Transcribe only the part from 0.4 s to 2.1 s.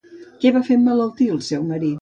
Què va fer emmalaltir al seu marit?